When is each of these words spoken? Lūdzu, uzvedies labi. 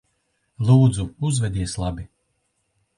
Lūdzu, 0.69 1.07
uzvedies 1.31 1.79
labi. 1.85 2.11